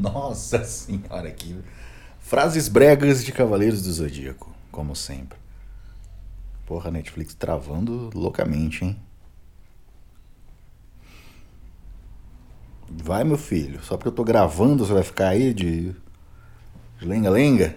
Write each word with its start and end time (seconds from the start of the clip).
Nossa 0.02 0.64
senhora, 0.64 1.30
que 1.30 1.56
frases 2.18 2.68
bregas 2.68 3.22
de 3.22 3.32
Cavaleiros 3.32 3.82
do 3.82 3.92
Zodíaco, 3.92 4.54
como 4.72 4.96
sempre. 4.96 5.38
Porra, 6.64 6.90
Netflix 6.90 7.34
travando 7.34 8.10
loucamente, 8.14 8.84
hein? 8.84 8.96
Vai, 12.88 13.24
meu 13.24 13.36
filho. 13.36 13.82
Só 13.84 13.96
porque 13.96 14.08
eu 14.08 14.12
tô 14.12 14.24
gravando, 14.24 14.84
você 14.86 14.92
vai 14.92 15.02
ficar 15.02 15.28
aí 15.28 15.52
de 15.52 15.94
lenga-lenga? 17.00 17.76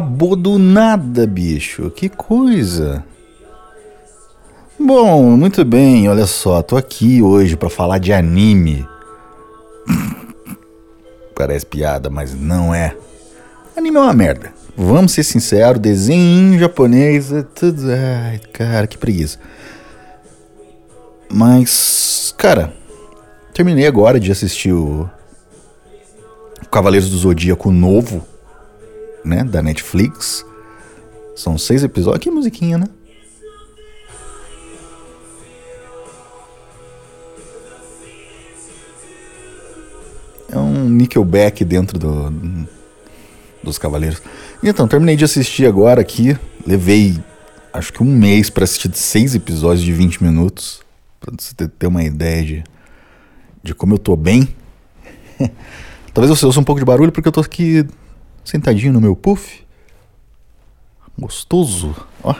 do 0.00 0.58
nada, 0.58 1.26
bicho. 1.26 1.90
Que 1.90 2.08
coisa. 2.08 3.04
Bom, 4.78 5.36
muito 5.36 5.64
bem, 5.64 6.06
olha 6.08 6.26
só, 6.26 6.62
tô 6.62 6.76
aqui 6.76 7.22
hoje 7.22 7.56
para 7.56 7.70
falar 7.70 7.98
de 7.98 8.12
anime. 8.12 8.86
Parece 11.34 11.64
piada, 11.64 12.10
mas 12.10 12.34
não 12.34 12.74
é. 12.74 12.94
Anime 13.74 13.96
é 13.96 14.00
uma 14.00 14.12
merda. 14.12 14.52
Vamos 14.76 15.12
ser 15.12 15.22
sinceros, 15.22 15.80
desenho 15.80 16.58
japonês 16.58 17.32
é 17.32 17.42
tudo. 17.42 17.84
Ai, 17.90 18.38
cara, 18.52 18.86
que 18.86 18.98
preguiça. 18.98 19.38
Mas, 21.30 22.34
cara, 22.36 22.72
terminei 23.54 23.86
agora 23.86 24.20
de 24.20 24.30
assistir 24.30 24.72
o 24.72 25.08
Cavaleiros 26.70 27.08
do 27.08 27.16
Zodíaco 27.16 27.70
novo 27.70 28.22
né, 29.26 29.44
da 29.44 29.60
Netflix. 29.60 30.46
São 31.34 31.58
seis 31.58 31.82
episódios. 31.82 32.22
Que 32.22 32.30
musiquinha, 32.30 32.78
né? 32.78 32.86
É 40.48 40.56
um 40.56 40.88
Nickelback 40.88 41.64
dentro 41.64 41.98
do, 41.98 42.66
dos 43.62 43.76
Cavaleiros. 43.76 44.22
Então, 44.62 44.88
terminei 44.88 45.16
de 45.16 45.24
assistir 45.24 45.66
agora 45.66 46.00
aqui. 46.00 46.38
Levei, 46.66 47.22
acho 47.72 47.92
que 47.92 48.02
um 48.02 48.06
mês 48.06 48.48
para 48.48 48.64
assistir 48.64 48.90
seis 48.94 49.34
episódios 49.34 49.84
de 49.84 49.92
20 49.92 50.22
minutos. 50.22 50.80
Pra 51.20 51.34
você 51.36 51.52
ter 51.68 51.86
uma 51.86 52.04
ideia 52.04 52.44
de, 52.44 52.64
de 53.62 53.74
como 53.74 53.94
eu 53.94 53.98
tô 53.98 54.16
bem. 54.16 54.48
Talvez 56.14 56.30
você 56.30 56.46
ouça 56.46 56.60
um 56.60 56.64
pouco 56.64 56.78
de 56.78 56.86
barulho 56.86 57.12
porque 57.12 57.28
eu 57.28 57.32
tô 57.32 57.40
aqui 57.40 57.86
sentadinho 58.46 58.92
no 58.92 59.00
meu 59.00 59.16
puff. 59.16 59.64
Gostoso. 61.18 61.94
Ó. 62.22 62.34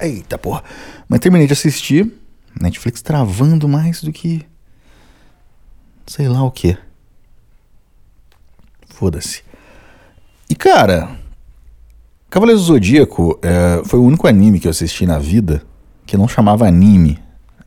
Eita 0.00 0.36
porra. 0.36 0.62
Mas 1.08 1.20
terminei 1.20 1.46
de 1.46 1.52
assistir. 1.52 2.12
Netflix 2.60 3.00
travando 3.00 3.68
mais 3.68 4.02
do 4.02 4.12
que. 4.12 4.46
Sei 6.06 6.28
lá 6.28 6.42
o 6.42 6.50
que. 6.50 6.76
Foda-se. 8.88 9.42
E 10.50 10.54
cara. 10.54 11.16
Cavaleiros 12.30 12.66
do 12.66 12.74
Zodíaco 12.74 13.38
é, 13.42 13.82
foi 13.86 13.98
o 13.98 14.04
único 14.04 14.26
anime 14.26 14.60
que 14.60 14.66
eu 14.66 14.70
assisti 14.70 15.06
na 15.06 15.18
vida 15.18 15.62
que 16.04 16.16
não 16.16 16.28
chamava 16.28 16.66
anime. 16.66 17.18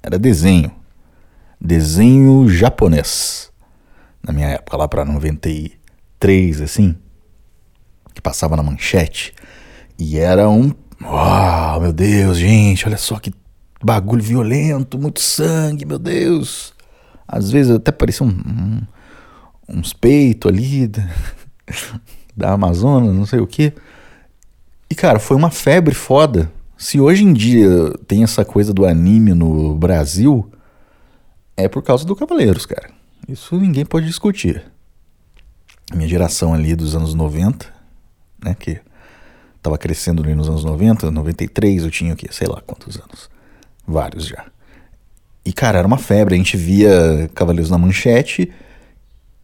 Era 0.03 0.19
desenho. 0.19 0.72
Desenho 1.59 2.47
japonês. 2.47 3.52
Na 4.22 4.31
minha 4.31 4.50
época, 4.50 4.78
lá 4.78 4.88
pra 4.88 5.03
93, 5.03 6.62
assim 6.62 6.96
que 8.13 8.22
passava 8.22 8.55
na 8.55 8.63
manchete. 8.63 9.33
E 9.97 10.17
era 10.17 10.49
um. 10.49 10.73
Uau, 11.01 11.81
meu 11.81 11.94
Deus, 11.94 12.38
gente, 12.38 12.88
olha 12.88 12.97
só 12.97 13.17
que 13.19 13.33
bagulho 13.83 14.22
violento, 14.22 14.97
muito 14.97 15.19
sangue, 15.19 15.85
meu 15.85 15.97
Deus. 15.97 16.73
Às 17.27 17.49
vezes 17.49 17.72
até 17.75 17.91
parecia 17.91 18.25
um, 18.25 18.29
um, 18.29 18.81
uns 19.77 19.94
peitos 19.94 20.51
ali 20.51 20.88
da, 20.88 21.07
da 22.35 22.51
Amazônia, 22.53 23.11
não 23.11 23.25
sei 23.25 23.39
o 23.39 23.47
que. 23.47 23.73
E 24.89 24.95
cara, 24.95 25.19
foi 25.19 25.38
uma 25.38 25.49
febre 25.49 25.95
foda. 25.95 26.51
Se 26.78 26.99
hoje 26.99 27.23
em 27.23 27.33
dia 27.33 27.93
tem 28.07 28.23
essa 28.23 28.43
coisa 28.43 28.73
do 28.73 28.85
anime 28.85 29.33
no 29.33 29.75
Brasil, 29.75 30.51
é 31.55 31.67
por 31.67 31.83
causa 31.83 32.05
do 32.05 32.16
Cavaleiros, 32.16 32.66
cara. 32.66 32.89
Isso 33.28 33.55
ninguém 33.57 33.85
pode 33.85 34.07
discutir. 34.07 34.63
minha 35.93 36.07
geração 36.07 36.53
ali 36.53 36.75
dos 36.75 36.95
anos 36.95 37.13
90 37.13 37.81
né? 38.44 38.56
Que 38.57 38.79
tava 39.62 39.78
crescendo 39.78 40.24
ali 40.24 40.34
nos 40.34 40.50
anos 40.50 40.63
90, 40.63 41.12
93, 41.12 41.84
eu 41.84 41.91
tinha 41.91 42.13
o 42.13 42.16
quê? 42.16 42.28
Sei 42.31 42.47
lá 42.47 42.62
quantos 42.66 42.97
anos. 42.97 43.29
Vários 43.88 44.25
já. 44.25 44.46
E, 45.46 45.53
cara, 45.53 45.79
era 45.79 45.88
uma 45.88 45.97
febre. 45.97 46.35
A 46.35 46.38
gente 46.38 46.57
via 46.57 47.29
Cavaleiros 47.34 47.69
na 47.69 47.78
manchete 47.78 48.52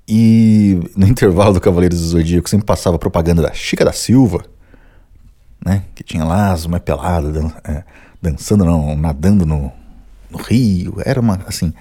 e 0.08 0.80
no 0.96 1.06
intervalo 1.08 1.54
do 1.54 1.62
Cavaleiros 1.62 2.00
do 2.00 2.08
Zodíaco 2.08 2.50
sempre 2.50 2.66
passava 2.66 2.98
propaganda 3.00 3.42
da 3.42 3.54
Chica 3.54 3.86
da 3.86 3.94
Silva, 3.94 4.46
né? 5.64 5.84
Que 5.94 6.04
tinha 6.04 6.24
lá 6.24 6.52
as 6.52 6.66
mulheres 6.66 6.86
peladas, 6.86 7.34
dan 7.34 7.52
é, 7.64 7.84
dançando, 8.22 8.66
não, 8.66 8.96
nadando 8.96 9.46
no, 9.46 9.72
no 10.30 10.38
rio. 10.38 10.96
Era 11.06 11.20
uma, 11.20 11.40
assim, 11.48 11.74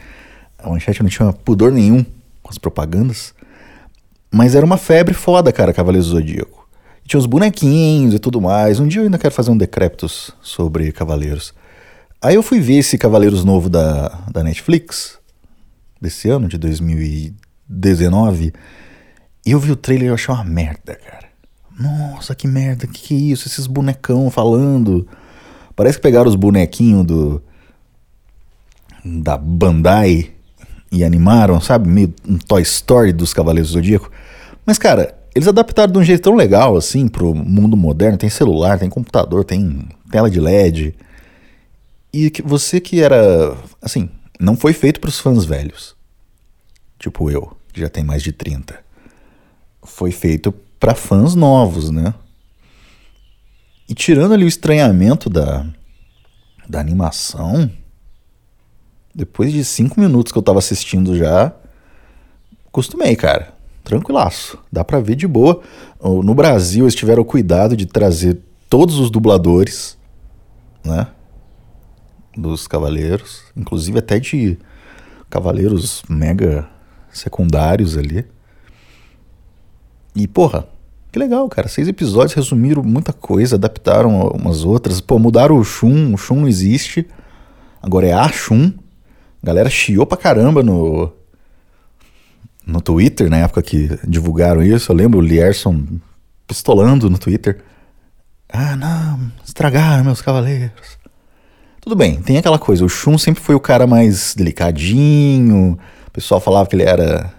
a 0.58 0.68
manchete 0.68 1.02
não 1.02 1.10
tinha 1.10 1.32
pudor 1.32 1.72
nenhum 1.72 2.04
com 2.42 2.50
as 2.50 2.58
propagandas. 2.58 3.34
Mas 4.30 4.54
era 4.54 4.66
uma 4.66 4.76
febre 4.76 5.14
foda, 5.14 5.52
cara, 5.52 5.72
Cavaleiros 5.72 6.08
do 6.08 6.16
Zodíaco 6.16 6.65
tinha 7.06 7.20
os 7.20 7.26
bonequinhos 7.26 8.14
e 8.14 8.18
tudo 8.18 8.40
mais. 8.40 8.80
Um 8.80 8.88
dia 8.88 9.00
eu 9.00 9.04
ainda 9.04 9.18
quero 9.18 9.34
fazer 9.34 9.50
um 9.50 9.56
decréptos 9.56 10.32
sobre 10.42 10.90
Cavaleiros. 10.92 11.54
Aí 12.20 12.34
eu 12.34 12.42
fui 12.42 12.60
ver 12.60 12.78
esse 12.78 12.98
Cavaleiros 12.98 13.44
novo 13.44 13.68
da, 13.68 14.08
da 14.32 14.42
Netflix, 14.42 15.18
desse 16.00 16.28
ano, 16.28 16.48
de 16.48 16.58
2019, 16.58 18.52
e 19.44 19.50
eu 19.52 19.60
vi 19.60 19.70
o 19.70 19.76
trailer 19.76 20.06
e 20.06 20.08
eu 20.08 20.14
achei 20.14 20.34
uma 20.34 20.44
merda, 20.44 20.96
cara. 20.96 21.26
Nossa, 21.78 22.34
que 22.34 22.48
merda, 22.48 22.86
que 22.86 23.00
que 23.00 23.14
é 23.14 23.18
isso? 23.18 23.46
Esses 23.46 23.66
bonecão 23.66 24.30
falando. 24.30 25.06
Parece 25.76 25.98
que 25.98 26.02
pegaram 26.02 26.28
os 26.28 26.34
bonequinhos 26.34 27.04
do. 27.04 27.42
da 29.04 29.36
Bandai 29.36 30.32
e 30.90 31.04
animaram, 31.04 31.60
sabe? 31.60 31.88
Meio 31.88 32.14
um 32.26 32.38
Toy 32.38 32.62
Story 32.62 33.12
dos 33.12 33.34
Cavaleiros 33.34 33.70
do 33.70 33.74
Zodíaco. 33.74 34.10
Mas, 34.64 34.78
cara, 34.78 35.14
eles 35.36 35.48
adaptaram 35.48 35.92
de 35.92 35.98
um 35.98 36.02
jeito 36.02 36.22
tão 36.22 36.34
legal 36.34 36.78
assim 36.78 37.06
pro 37.06 37.34
mundo 37.34 37.76
moderno. 37.76 38.16
Tem 38.16 38.30
celular, 38.30 38.78
tem 38.78 38.88
computador, 38.88 39.44
tem 39.44 39.86
tela 40.10 40.30
de 40.30 40.40
LED. 40.40 40.94
E 42.10 42.30
que 42.30 42.40
você 42.40 42.80
que 42.80 43.02
era. 43.02 43.54
Assim, 43.82 44.08
não 44.40 44.56
foi 44.56 44.72
feito 44.72 44.98
para 44.98 45.10
os 45.10 45.20
fãs 45.20 45.44
velhos. 45.44 45.94
Tipo 46.98 47.30
eu, 47.30 47.54
que 47.70 47.82
já 47.82 47.90
tem 47.90 48.02
mais 48.02 48.22
de 48.22 48.32
30. 48.32 48.82
foi 49.84 50.10
feito 50.10 50.52
para 50.80 50.94
fãs 50.94 51.34
novos, 51.34 51.90
né? 51.90 52.14
E 53.86 53.94
tirando 53.94 54.32
ali 54.32 54.46
o 54.46 54.48
estranhamento 54.48 55.28
da, 55.28 55.66
da 56.66 56.80
animação, 56.80 57.70
depois 59.14 59.52
de 59.52 59.62
cinco 59.66 60.00
minutos 60.00 60.32
que 60.32 60.38
eu 60.38 60.42
tava 60.42 60.60
assistindo 60.60 61.14
já, 61.14 61.52
costumei, 62.72 63.14
cara. 63.14 63.55
Tranquilaço. 63.86 64.58
Dá 64.70 64.84
pra 64.84 64.98
ver 64.98 65.14
de 65.14 65.28
boa. 65.28 65.60
No 66.02 66.34
Brasil, 66.34 66.84
eles 66.84 66.94
tiveram 66.96 67.22
cuidado 67.22 67.76
de 67.76 67.86
trazer 67.86 68.40
todos 68.68 68.98
os 68.98 69.10
dubladores, 69.10 69.96
né? 70.84 71.06
Dos 72.36 72.66
Cavaleiros. 72.66 73.44
Inclusive 73.56 74.00
até 74.00 74.18
de 74.18 74.58
Cavaleiros 75.30 76.02
mega 76.08 76.68
secundários 77.12 77.96
ali. 77.96 78.26
E, 80.16 80.26
porra, 80.26 80.66
que 81.12 81.18
legal, 81.20 81.48
cara. 81.48 81.68
Seis 81.68 81.86
episódios 81.86 82.34
resumiram 82.34 82.82
muita 82.82 83.12
coisa, 83.12 83.54
adaptaram 83.54 84.30
umas 84.30 84.64
outras. 84.64 85.00
Pô, 85.00 85.16
mudaram 85.16 85.56
o 85.56 85.62
Shun, 85.62 86.12
o 86.12 86.16
Shun 86.16 86.40
não 86.40 86.48
existe. 86.48 87.06
Agora 87.80 88.08
é 88.08 88.12
a 88.12 88.28
Shun. 88.28 88.72
A 89.40 89.46
galera 89.46 89.70
chiou 89.70 90.04
pra 90.04 90.18
caramba 90.18 90.60
no, 90.60 91.12
no 92.66 92.80
Twitter, 92.80 93.30
na 93.30 93.38
época 93.38 93.62
que 93.62 93.88
divulgaram 94.06 94.62
isso. 94.62 94.90
Eu 94.90 94.96
lembro 94.96 95.20
o 95.20 95.22
Lierson 95.22 95.84
pistolando 96.46 97.08
no 97.08 97.16
Twitter. 97.16 97.62
Ah, 98.48 98.76
não, 98.76 99.30
estragaram 99.44 100.04
meus 100.04 100.20
cavaleiros. 100.20 100.98
Tudo 101.80 101.94
bem, 101.94 102.20
tem 102.20 102.36
aquela 102.36 102.58
coisa. 102.58 102.84
O 102.84 102.88
Shun 102.88 103.16
sempre 103.16 103.42
foi 103.42 103.54
o 103.54 103.60
cara 103.60 103.86
mais 103.86 104.34
delicadinho. 104.34 105.78
O 106.06 106.10
pessoal 106.10 106.40
falava 106.40 106.68
que 106.68 106.74
ele 106.74 106.82
era. 106.82 107.32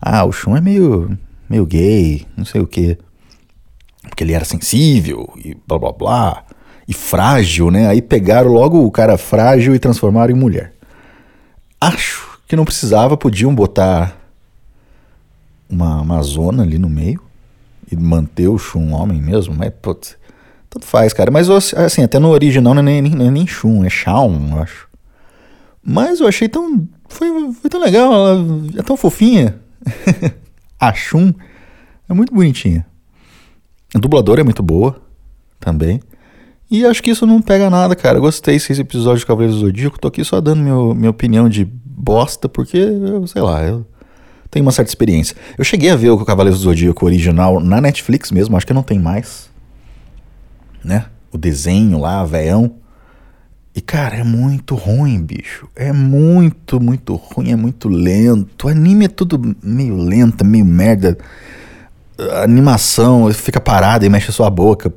Ah, 0.00 0.24
o 0.24 0.32
Shun 0.32 0.56
é 0.56 0.60
meio 0.60 1.16
meio 1.48 1.66
gay, 1.66 2.26
não 2.36 2.44
sei 2.44 2.60
o 2.60 2.66
quê. 2.66 2.96
Porque 4.02 4.22
ele 4.22 4.32
era 4.32 4.44
sensível 4.44 5.32
e 5.36 5.56
blá 5.66 5.78
blá 5.78 5.92
blá. 5.92 6.44
E 6.86 6.94
frágil, 6.94 7.70
né? 7.70 7.88
Aí 7.88 8.02
pegaram 8.02 8.50
logo 8.50 8.84
o 8.84 8.90
cara 8.90 9.16
frágil 9.16 9.74
e 9.74 9.78
transformaram 9.78 10.34
em 10.34 10.38
mulher. 10.38 10.72
Acho 11.80 12.40
que 12.48 12.56
não 12.56 12.64
precisava, 12.64 13.16
podiam 13.16 13.54
botar 13.54 14.19
uma, 15.70 16.00
uma 16.00 16.22
zona 16.22 16.62
ali 16.62 16.78
no 16.78 16.88
meio 16.88 17.22
e 17.90 17.96
manter 17.96 18.48
o 18.48 18.58
Shun 18.58 18.92
homem 18.92 19.20
mesmo, 19.20 19.54
mas 19.54 19.72
putz, 19.80 20.16
tanto 20.68 20.86
faz, 20.86 21.12
cara. 21.12 21.30
Mas 21.30 21.48
assim, 21.50 22.02
até 22.02 22.18
no 22.18 22.28
original 22.28 22.74
não 22.74 22.80
é 22.80 22.84
nem, 22.84 23.02
nem, 23.02 23.30
nem 23.30 23.46
Shun, 23.46 23.84
é 23.84 23.90
Shaun, 23.90 24.50
eu 24.52 24.62
acho. 24.62 24.88
Mas 25.82 26.20
eu 26.20 26.28
achei 26.28 26.48
tão. 26.48 26.86
Foi, 27.08 27.28
foi 27.54 27.70
tão 27.70 27.80
legal, 27.80 28.12
ela 28.12 28.46
é 28.76 28.82
tão 28.82 28.96
fofinha. 28.96 29.58
a 30.78 30.92
Shun 30.92 31.32
é 32.08 32.12
muito 32.12 32.32
bonitinha. 32.34 32.86
A 33.94 33.98
dubladora 33.98 34.40
é 34.40 34.44
muito 34.44 34.62
boa 34.62 35.00
também. 35.58 36.00
E 36.70 36.86
acho 36.86 37.02
que 37.02 37.10
isso 37.10 37.26
não 37.26 37.42
pega 37.42 37.68
nada, 37.68 37.96
cara. 37.96 38.18
Eu 38.18 38.22
gostei 38.22 38.56
seis 38.60 38.78
episódios 38.78 39.20
de 39.20 39.26
Cavaleiros 39.26 39.56
do 39.56 39.66
Zodíaco. 39.66 39.98
Tô 39.98 40.06
aqui 40.06 40.22
só 40.24 40.40
dando 40.40 40.62
meu, 40.62 40.94
minha 40.94 41.10
opinião 41.10 41.48
de 41.48 41.64
bosta, 41.64 42.48
porque, 42.48 42.86
sei 43.26 43.42
lá, 43.42 43.64
eu 43.64 43.84
tenho 44.50 44.64
uma 44.64 44.72
certa 44.72 44.90
experiência. 44.90 45.36
Eu 45.56 45.64
cheguei 45.64 45.90
a 45.90 45.96
ver 45.96 46.10
o 46.10 46.24
Cavaleiros 46.24 46.60
do 46.60 46.64
Zodíaco 46.64 47.04
original 47.06 47.60
na 47.60 47.80
Netflix 47.80 48.30
mesmo, 48.30 48.56
acho 48.56 48.66
que 48.66 48.74
não 48.74 48.82
tem 48.82 48.98
mais. 48.98 49.48
Né? 50.82 51.06
O 51.32 51.38
desenho 51.38 51.98
lá, 51.98 52.24
veião. 52.24 52.74
E, 53.74 53.80
cara, 53.80 54.16
é 54.16 54.24
muito 54.24 54.74
ruim, 54.74 55.22
bicho. 55.22 55.68
É 55.76 55.92
muito, 55.92 56.80
muito 56.80 57.14
ruim, 57.14 57.52
é 57.52 57.56
muito 57.56 57.88
lento. 57.88 58.66
O 58.66 58.68
anime 58.68 59.04
é 59.04 59.08
tudo 59.08 59.56
meio 59.62 59.96
lento, 59.96 60.44
meio 60.44 60.64
merda. 60.64 61.16
A 62.18 62.42
animação 62.42 63.32
fica 63.32 63.60
parada 63.60 64.04
e 64.04 64.08
mexe 64.08 64.30
a 64.30 64.32
sua 64.32 64.50
boca 64.50 64.92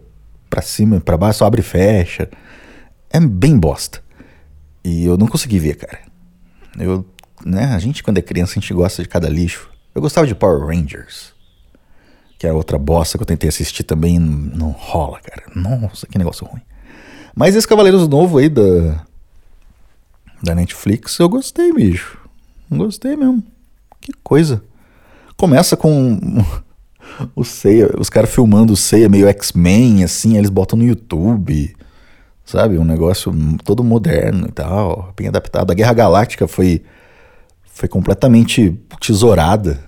pra 0.50 0.62
cima, 0.62 1.00
pra 1.00 1.18
baixo, 1.18 1.40
só 1.40 1.46
abre 1.46 1.62
e 1.62 1.64
fecha. 1.64 2.30
É 3.12 3.20
bem 3.20 3.58
bosta. 3.58 4.02
E 4.84 5.06
eu 5.06 5.18
não 5.18 5.28
consegui 5.28 5.60
ver, 5.60 5.76
cara. 5.76 6.00
Eu, 6.78 7.06
né, 7.46 7.66
a 7.74 7.80
gente 7.80 8.04
quando 8.04 8.18
é 8.18 8.22
criança, 8.22 8.54
a 8.54 8.56
gente 8.56 8.74
gosta 8.74 9.02
de 9.02 9.10
cada 9.10 9.30
lixo. 9.30 9.70
Eu 9.94 10.02
gostava 10.02 10.26
de 10.26 10.36
Power 10.36 10.66
Rangers. 10.66 11.34
Que 12.38 12.48
é 12.48 12.54
outra 12.54 12.78
bosta 12.78 13.18
que 13.18 13.22
eu 13.22 13.28
tentei 13.28 13.50
assistir 13.50 13.84
também. 13.84 14.20
Não 14.20 14.72
rola, 14.72 15.20
cara. 15.22 15.44
Nossa, 15.56 16.08
que 16.08 16.18
negócio 16.18 16.46
ruim. 16.46 16.62
Mas 17.36 17.56
esse 17.56 17.68
Cavaleiros 17.68 18.08
novo 18.08 18.38
aí 18.38 18.50
da, 18.50 19.06
da 20.42 20.54
Netflix, 20.54 21.18
eu 21.20 21.30
gostei, 21.30 21.72
bicho. 21.72 22.18
Gostei 22.70 23.16
mesmo. 23.16 23.44
Que 24.02 24.12
coisa. 24.24 24.62
Começa 25.38 25.78
com 25.78 26.20
o 27.36 27.44
Seiya, 27.44 27.90
os 27.98 28.10
caras 28.10 28.34
filmando 28.34 28.74
o 28.74 28.78
Seiya 28.78 29.10
meio 29.10 29.28
X-Men, 29.28 30.04
assim, 30.04 30.38
eles 30.38 30.50
botam 30.50 30.78
no 30.78 30.86
YouTube, 30.86 31.76
sabe? 32.46 32.78
Um 32.78 32.84
negócio 32.84 33.34
todo 33.64 33.84
moderno 33.84 34.48
e 34.48 34.52
tal, 34.52 35.14
bem 35.16 35.28
adaptado. 35.28 35.72
A 35.72 35.74
Guerra 35.74 35.94
Galáctica 35.94 36.48
foi, 36.48 36.84
foi 37.74 37.90
completamente 37.90 38.80
tesourada 39.02 39.84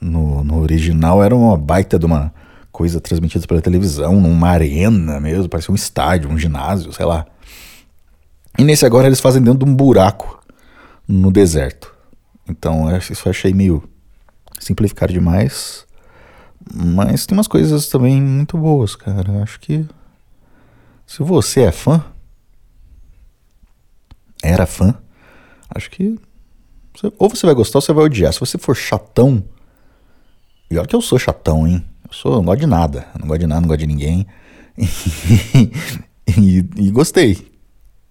no, 0.00 0.44
no 0.44 0.60
original, 0.60 1.24
era 1.24 1.34
uma 1.34 1.56
baita 1.56 1.98
de 1.98 2.04
uma 2.04 2.32
coisa 2.70 3.00
transmitida 3.00 3.46
pela 3.46 3.62
televisão, 3.62 4.20
numa 4.20 4.48
arena 4.48 5.18
mesmo, 5.18 5.48
parecia 5.48 5.72
um 5.72 5.74
estádio, 5.74 6.30
um 6.30 6.38
ginásio, 6.38 6.92
sei 6.92 7.06
lá. 7.06 7.26
E 8.58 8.62
nesse 8.62 8.84
agora 8.84 9.06
eles 9.06 9.20
fazem 9.20 9.42
dentro 9.42 9.64
de 9.64 9.70
um 9.70 9.74
buraco 9.74 10.42
no 11.08 11.30
deserto. 11.30 11.92
Então 12.48 12.94
isso 12.96 13.26
eu 13.26 13.30
achei 13.30 13.54
meio 13.54 13.82
simplificado 14.58 15.12
demais. 15.12 15.86
Mas 16.72 17.24
tem 17.24 17.36
umas 17.36 17.48
coisas 17.48 17.88
também 17.88 18.20
muito 18.20 18.58
boas, 18.58 18.94
cara. 18.94 19.42
Acho 19.42 19.58
que 19.58 19.86
se 21.06 21.22
você 21.22 21.62
é 21.62 21.72
fã, 21.72 22.04
era 24.42 24.66
fã, 24.66 24.94
acho 25.74 25.90
que 25.90 26.18
ou 27.18 27.28
você 27.28 27.46
vai 27.46 27.54
gostar 27.54 27.78
ou 27.78 27.82
você 27.82 27.92
vai 27.92 28.04
odiar. 28.04 28.32
Se 28.32 28.40
você 28.40 28.58
for 28.58 28.74
chatão, 28.74 29.42
e 30.70 30.78
olha 30.78 30.86
que 30.86 30.94
eu 30.94 31.00
sou 31.00 31.18
chatão, 31.18 31.66
hein? 31.66 31.84
Eu 32.06 32.12
sou, 32.12 32.36
não 32.36 32.44
gosto 32.44 32.60
de 32.60 32.66
nada. 32.66 33.06
Não 33.18 33.26
gosto 33.26 33.40
de 33.40 33.46
nada, 33.46 33.60
não 33.60 33.68
gosto 33.68 33.80
de 33.80 33.86
ninguém. 33.86 34.26
e, 36.38 36.64
e, 36.76 36.90
gostei. 36.90 37.46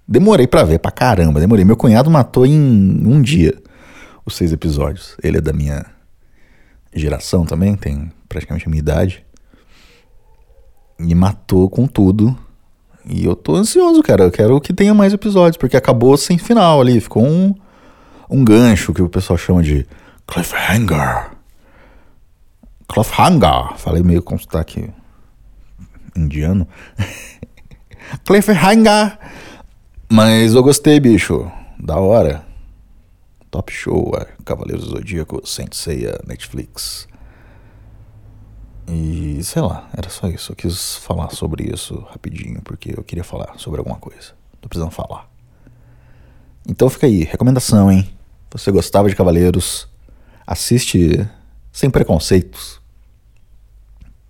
Demorei 0.07 0.45
para 0.45 0.63
ver 0.63 0.79
pra 0.79 0.91
caramba. 0.91 1.39
Demorei. 1.39 1.63
Meu 1.63 1.77
cunhado 1.77 2.09
matou 2.09 2.45
em 2.45 2.59
um 3.07 3.21
dia 3.21 3.53
os 4.25 4.35
seis 4.35 4.51
episódios. 4.51 5.15
Ele 5.23 5.37
é 5.37 5.41
da 5.41 5.53
minha 5.53 5.85
geração 6.93 7.45
também, 7.45 7.75
tem 7.75 8.11
praticamente 8.27 8.67
a 8.67 8.69
minha 8.69 8.79
idade. 8.79 9.23
E 10.99 11.15
matou 11.15 11.69
com 11.69 11.87
tudo. 11.87 12.37
E 13.05 13.25
eu 13.25 13.35
tô 13.35 13.55
ansioso, 13.55 14.03
cara. 14.03 14.25
Eu 14.25 14.31
quero 14.31 14.59
que 14.59 14.73
tenha 14.73 14.93
mais 14.93 15.13
episódios, 15.13 15.55
porque 15.55 15.77
acabou 15.77 16.17
sem 16.17 16.37
final 16.37 16.81
ali. 16.81 16.99
Ficou 16.99 17.23
um, 17.25 17.55
um 18.29 18.43
gancho 18.43 18.93
que 18.93 19.01
o 19.01 19.09
pessoal 19.09 19.37
chama 19.37 19.63
de 19.63 19.87
cliffhanger. 20.27 21.31
Cliffhanger. 22.87 23.77
Falei 23.77 24.03
meio 24.03 24.21
com 24.21 24.37
sotaque 24.37 24.89
indiano. 26.15 26.67
Cliffhanger. 28.25 29.17
Mas 30.11 30.53
eu 30.53 30.63
gostei, 30.63 30.99
bicho. 30.99 31.51
Da 31.79 31.97
hora. 31.97 32.45
Top 33.49 33.71
show, 33.71 34.11
é. 34.15 34.27
Cavaleiros 34.43 34.85
do 34.85 34.91
Zodíaco, 34.91 35.45
Sensei, 35.45 36.05
Netflix. 36.27 37.07
E 38.87 39.43
sei 39.43 39.61
lá, 39.61 39.87
era 39.95 40.09
só 40.09 40.27
isso. 40.27 40.51
Eu 40.51 40.55
quis 40.55 40.95
falar 40.95 41.29
sobre 41.29 41.71
isso 41.71 42.05
rapidinho, 42.09 42.61
porque 42.63 42.93
eu 42.95 43.03
queria 43.03 43.23
falar 43.23 43.57
sobre 43.57 43.79
alguma 43.79 43.97
coisa. 43.97 44.33
Tô 44.61 44.67
precisando 44.67 44.91
falar. 44.91 45.29
Então 46.67 46.89
fica 46.89 47.07
aí, 47.07 47.23
recomendação, 47.23 47.91
hein? 47.91 48.07
Você 48.51 48.71
gostava 48.71 49.09
de 49.09 49.15
Cavaleiros? 49.15 49.87
Assiste 50.45 51.27
sem 51.71 51.89
preconceitos. 51.89 52.79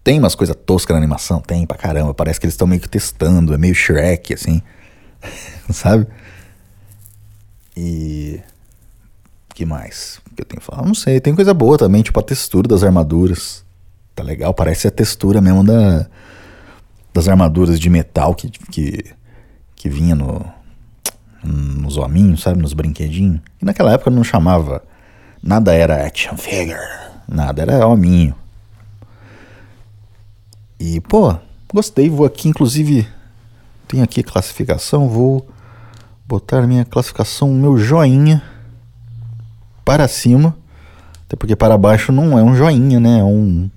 Tem 0.04 0.20
umas 0.20 0.36
coisas 0.36 0.56
toscas 0.66 0.94
na 0.94 1.00
animação? 1.00 1.40
Tem 1.40 1.66
pra 1.66 1.78
caramba. 1.78 2.14
Parece 2.14 2.40
que 2.40 2.46
eles 2.46 2.54
estão 2.54 2.68
meio 2.68 2.82
que 2.82 2.90
testando. 2.90 3.54
É 3.54 3.58
meio 3.58 3.76
Shrek, 3.76 4.34
assim. 4.34 4.62
Sabe? 5.72 6.08
E. 7.76 8.42
que 9.54 9.66
mais 9.66 10.20
que 10.40 10.42
eu 10.42 10.46
tenho 10.46 10.60
que 10.62 10.66
falar? 10.66 10.86
Não 10.86 10.96
sei. 10.96 11.20
Tem 11.20 11.36
coisa 11.36 11.54
boa 11.54 11.78
também, 11.78 12.02
tipo 12.02 12.20
a 12.20 12.24
textura 12.24 12.68
das 12.68 12.84
armaduras. 12.84 13.64
Tá 14.16 14.24
legal. 14.24 14.54
Parece 14.54 14.88
a 14.88 14.92
textura 14.92 15.42
mesmo 15.42 15.64
da, 15.64 16.08
das 17.14 17.28
armaduras 17.28 17.80
de 17.80 17.90
metal 17.90 18.34
que, 18.34 18.50
que, 18.50 19.04
que 19.76 19.90
vinha 19.90 20.16
no, 20.16 20.46
nos 21.44 21.98
hominhos, 21.98 22.42
sabe? 22.42 22.62
Nos 22.62 22.74
brinquedinhos. 22.74 23.42
E 23.62 23.66
naquela 23.66 23.94
época 23.94 24.10
não 24.10 24.24
chamava. 24.24 24.84
Nada 25.42 25.74
era 25.74 26.06
action 26.06 26.36
figure. 26.36 26.80
Nada, 27.28 27.62
era 27.62 27.88
hominho. 27.88 28.36
E, 30.80 31.00
pô, 31.02 31.36
gostei. 31.74 32.10
Vou 32.10 32.26
aqui, 32.26 32.50
inclusive, 32.50 33.08
tem 33.88 34.02
aqui 34.02 34.24
classificação. 34.24 35.08
Vou 35.08 35.48
botar 36.28 36.66
minha 36.68 36.86
classificação, 36.86 37.54
meu 37.54 37.78
joinha 37.78 38.42
para 39.86 40.08
cima. 40.08 40.56
Até 41.26 41.36
porque 41.36 41.56
para 41.56 41.78
baixo 41.78 42.12
não 42.12 42.38
é 42.38 42.44
um 42.44 42.56
joinha, 42.56 43.00
né? 43.00 43.20
É 43.20 43.24
um 43.24 43.70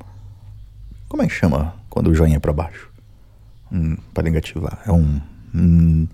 Como 1.08 1.22
é 1.22 1.26
que 1.26 1.34
chama 1.34 1.74
quando 1.90 2.08
o 2.08 2.14
joinha 2.14 2.36
é 2.36 2.40
para 2.40 2.52
baixo? 2.52 2.88
Hum, 3.70 3.96
para 4.14 4.22
negativar. 4.22 4.78
É 4.86 4.92
um 4.92 5.20
hum, 5.54 6.06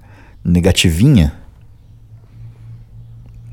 negativinha? 0.45 1.38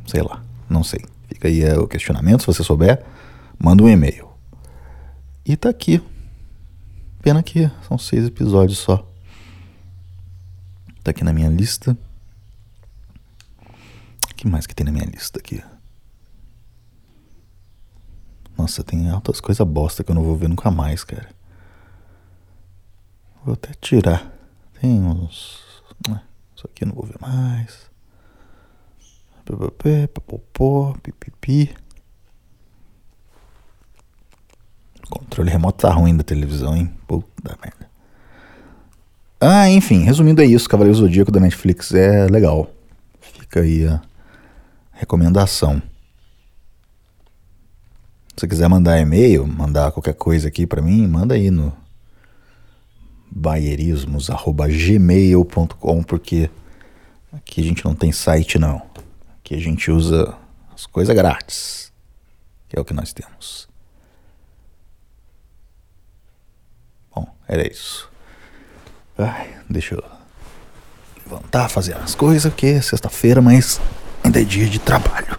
Sei 0.05 0.21
lá, 0.21 0.43
não 0.69 0.83
sei. 0.83 1.03
Fica 1.27 1.47
aí 1.47 1.63
é, 1.63 1.77
o 1.77 1.87
questionamento, 1.87 2.41
se 2.41 2.47
você 2.47 2.63
souber, 2.63 3.03
manda 3.59 3.83
um 3.83 3.89
e-mail. 3.89 4.29
E 5.45 5.55
tá 5.55 5.69
aqui. 5.69 6.01
Pena 7.21 7.41
que 7.41 7.69
são 7.87 7.97
seis 7.97 8.25
episódios 8.25 8.77
só. 8.77 9.05
Tá 11.03 11.11
aqui 11.11 11.23
na 11.23 11.33
minha 11.33 11.49
lista. 11.49 11.97
O 14.31 14.35
que 14.35 14.47
mais 14.47 14.65
que 14.65 14.75
tem 14.75 14.85
na 14.85 14.91
minha 14.91 15.05
lista 15.05 15.39
aqui? 15.39 15.63
Nossa, 18.57 18.83
tem 18.83 19.09
altas 19.09 19.41
coisas 19.41 19.67
bosta 19.67 20.03
que 20.03 20.11
eu 20.11 20.15
não 20.15 20.23
vou 20.23 20.35
ver 20.35 20.47
nunca 20.47 20.71
mais, 20.71 21.03
cara. 21.03 21.29
Vou 23.43 23.53
até 23.53 23.73
tirar. 23.79 24.31
Tem 24.79 25.01
uns. 25.01 25.63
Isso 26.55 26.65
aqui 26.67 26.83
eu 26.83 26.87
não 26.87 26.95
vou 26.95 27.05
ver 27.05 27.19
mais. 27.19 27.89
Popopó, 30.13 30.95
pipipi. 31.03 31.75
O 35.05 35.19
controle 35.19 35.51
remoto 35.51 35.85
tá 35.85 35.93
ruim 35.93 36.15
da 36.17 36.23
televisão, 36.23 36.75
hein? 36.75 36.91
Puta 37.07 37.57
merda. 37.61 37.89
Ah, 39.39 39.69
enfim, 39.69 40.03
resumindo 40.03 40.41
é 40.41 40.45
isso. 40.45 40.67
Cavaleiro 40.67 40.97
Zodíaco 40.97 41.31
da 41.31 41.39
Netflix 41.39 41.93
é 41.93 42.25
legal. 42.27 42.71
Fica 43.19 43.59
aí 43.59 43.85
a 43.85 44.01
recomendação. 44.93 45.81
Se 48.29 48.41
você 48.41 48.47
quiser 48.47 48.67
mandar 48.67 48.99
e-mail, 48.99 49.45
mandar 49.45 49.91
qualquer 49.91 50.15
coisa 50.15 50.47
aqui 50.47 50.65
para 50.65 50.81
mim, 50.81 51.07
manda 51.07 51.35
aí 51.35 51.51
no 51.51 51.71
baierismos@gmail.com 53.35 56.03
porque 56.03 56.49
aqui 57.33 57.59
a 57.59 57.63
gente 57.63 57.83
não 57.83 57.93
tem 57.93 58.13
site 58.13 58.57
não. 58.57 58.81
Aqui 59.39 59.53
a 59.53 59.59
gente 59.59 59.91
usa 59.91 60.33
as 60.73 60.85
coisas 60.85 61.13
grátis, 61.13 61.91
que 62.69 62.77
é 62.77 62.81
o 62.81 62.85
que 62.85 62.93
nós 62.93 63.11
temos. 63.11 63.67
Bom, 67.13 67.27
era 67.47 67.69
isso. 67.69 68.09
Ai, 69.17 69.57
deixa 69.69 69.95
eu 69.95 70.03
levantar, 71.25 71.69
fazer 71.69 71.95
as 71.97 72.15
coisas, 72.15 72.51
porque 72.51 72.67
é 72.67 72.81
sexta-feira, 72.81 73.41
mas 73.41 73.81
ainda 74.23 74.41
é 74.41 74.43
dia 74.43 74.69
de 74.69 74.79
trabalho. 74.79 75.37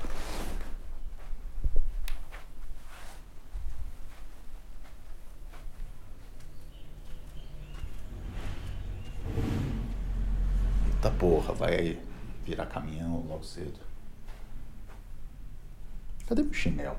Eita 11.06 11.18
porra, 11.18 11.54
vai 11.54 11.96
virar 12.44 12.66
caminhão 12.66 13.24
logo 13.28 13.44
cedo. 13.44 13.78
Cadê 16.26 16.42
meu 16.42 16.52
chinelo? 16.52 16.98